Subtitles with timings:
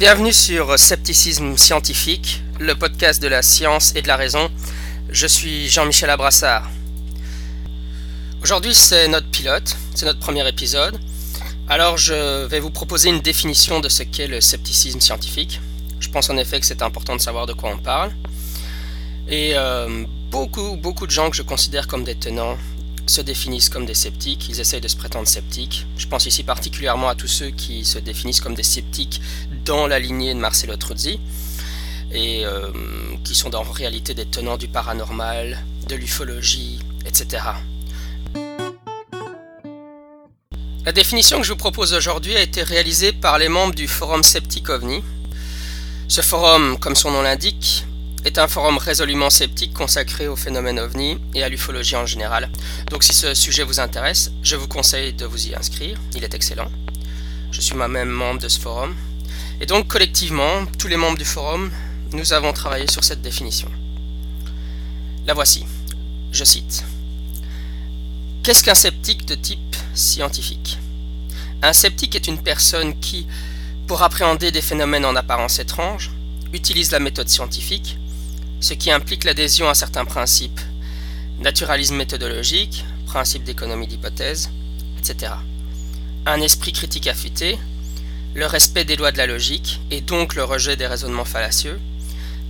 [0.00, 4.50] Bienvenue sur Scepticisme scientifique, le podcast de la science et de la raison.
[5.10, 6.70] Je suis Jean-Michel Abrassard.
[8.42, 10.98] Aujourd'hui, c'est notre pilote, c'est notre premier épisode.
[11.68, 15.60] Alors, je vais vous proposer une définition de ce qu'est le scepticisme scientifique.
[16.00, 18.10] Je pense en effet que c'est important de savoir de quoi on parle.
[19.28, 22.56] Et euh, beaucoup, beaucoup de gens que je considère comme des tenants
[23.06, 25.86] se définissent comme des sceptiques, ils essayent de se prétendre sceptiques.
[25.96, 29.20] Je pense ici particulièrement à tous ceux qui se définissent comme des sceptiques
[29.64, 31.20] dans la lignée de Marcelo Truzzi
[32.12, 32.70] et euh,
[33.24, 35.58] qui sont en réalité des tenants du paranormal,
[35.88, 37.42] de l'ufologie, etc.
[40.84, 44.22] La définition que je vous propose aujourd'hui a été réalisée par les membres du forum
[44.22, 45.02] Sceptique OVNI.
[46.08, 47.84] Ce forum, comme son nom l'indique,
[48.24, 52.50] est un forum résolument sceptique consacré au phénomène ovni et à l'ufologie en général.
[52.90, 56.34] Donc si ce sujet vous intéresse, je vous conseille de vous y inscrire, il est
[56.34, 56.70] excellent.
[57.50, 58.94] Je suis moi-même membre de ce forum.
[59.60, 61.70] Et donc collectivement, tous les membres du forum,
[62.12, 63.70] nous avons travaillé sur cette définition.
[65.26, 65.64] La voici.
[66.32, 66.84] Je cite.
[68.42, 70.78] Qu'est-ce qu'un sceptique de type scientifique?
[71.62, 73.26] Un sceptique est une personne qui,
[73.86, 76.10] pour appréhender des phénomènes en apparence étranges,
[76.52, 77.98] utilise la méthode scientifique
[78.60, 80.60] ce qui implique l'adhésion à certains principes,
[81.40, 84.50] naturalisme méthodologique, principe d'économie d'hypothèse,
[84.98, 85.32] etc.
[86.26, 87.58] Un esprit critique affûté,
[88.34, 91.80] le respect des lois de la logique et donc le rejet des raisonnements fallacieux,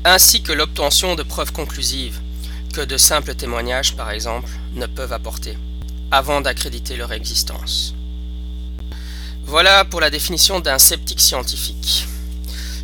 [0.04, 2.20] ainsi que l'obtention de preuves conclusives
[2.74, 5.56] que de simples témoignages, par exemple, ne peuvent apporter,
[6.10, 7.94] avant d'accréditer leur existence.
[9.44, 12.06] Voilà pour la définition d'un sceptique scientifique.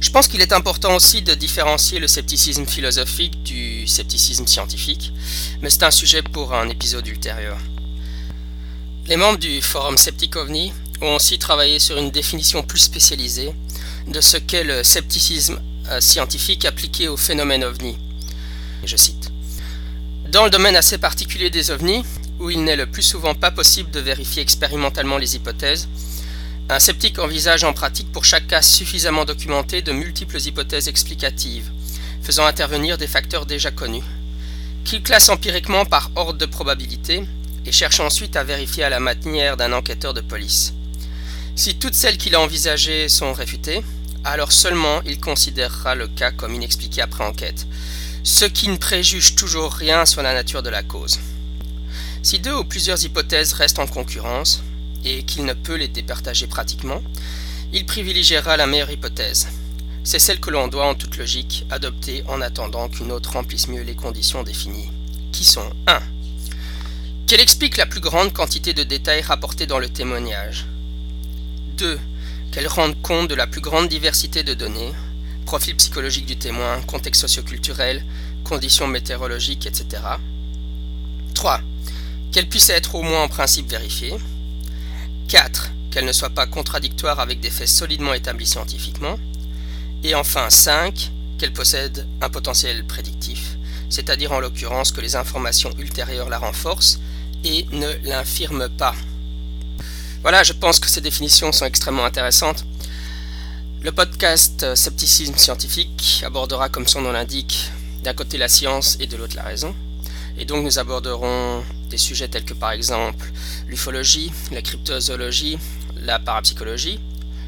[0.00, 5.12] Je pense qu'il est important aussi de différencier le scepticisme philosophique du scepticisme scientifique,
[5.62, 7.58] mais c'est un sujet pour un épisode ultérieur.
[9.06, 13.52] Les membres du forum Sceptic OVNI ont aussi travaillé sur une définition plus spécialisée
[14.08, 17.96] de ce qu'est le scepticisme euh, scientifique appliqué au phénomène OVNI.
[18.84, 19.30] Je cite.
[20.30, 22.04] Dans le domaine assez particulier des OVNI,
[22.40, 25.88] où il n'est le plus souvent pas possible de vérifier expérimentalement les hypothèses,
[26.68, 31.70] un sceptique envisage en pratique pour chaque cas suffisamment documenté de multiples hypothèses explicatives,
[32.22, 34.02] faisant intervenir des facteurs déjà connus,
[34.84, 37.22] qu'il classe empiriquement par ordre de probabilité
[37.64, 40.74] et cherche ensuite à vérifier à la manière d'un enquêteur de police.
[41.54, 43.82] Si toutes celles qu'il a envisagées sont réfutées,
[44.24, 47.66] alors seulement il considérera le cas comme inexpliqué après enquête,
[48.24, 51.20] ce qui ne préjuge toujours rien sur la nature de la cause.
[52.24, 54.64] Si deux ou plusieurs hypothèses restent en concurrence,
[55.06, 57.00] et qu'il ne peut les départager pratiquement,
[57.72, 59.48] il privilégiera la meilleure hypothèse.
[60.04, 63.82] C'est celle que l'on doit en toute logique adopter en attendant qu'une autre remplisse mieux
[63.82, 64.90] les conditions définies,
[65.32, 66.00] qui sont 1.
[67.26, 70.66] Qu'elle explique la plus grande quantité de détails rapportés dans le témoignage.
[71.76, 71.98] 2.
[72.52, 74.92] Qu'elle rende compte de la plus grande diversité de données,
[75.44, 78.04] profil psychologique du témoin, contexte socioculturel,
[78.44, 80.02] conditions météorologiques, etc.
[81.34, 81.60] 3.
[82.32, 84.14] Qu'elle puisse être au moins en principe vérifiée.
[85.28, 85.70] 4.
[85.90, 89.18] Qu'elle ne soit pas contradictoire avec des faits solidement établis scientifiquement.
[90.04, 91.10] Et enfin 5.
[91.38, 93.58] Qu'elle possède un potentiel prédictif,
[93.90, 96.98] c'est-à-dire en l'occurrence que les informations ultérieures la renforcent
[97.44, 98.94] et ne l'infirment pas.
[100.22, 102.64] Voilà, je pense que ces définitions sont extrêmement intéressantes.
[103.82, 107.70] Le podcast Scepticisme scientifique abordera, comme son nom l'indique,
[108.02, 109.74] d'un côté la science et de l'autre la raison.
[110.38, 111.62] Et donc nous aborderons
[111.96, 113.24] des sujets tels que par exemple
[113.68, 115.56] l'ufologie, la cryptozoologie,
[115.96, 117.00] la parapsychologie,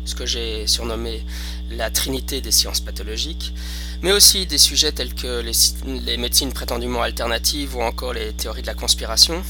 [0.07, 1.23] ce que j'ai surnommé
[1.71, 3.53] la trinité des sciences pathologiques,
[4.01, 8.69] mais aussi des sujets tels que les, médecines prétendument alternatives ou encore les théories de
[8.69, 9.43] la conspiration.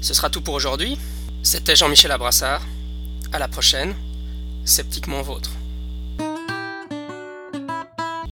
[0.00, 0.98] ce sera tout pour aujourd'hui.
[1.42, 2.62] C'était Jean-Michel Abrassard.
[3.32, 3.94] À la prochaine,
[4.64, 5.50] sceptiquement vôtre.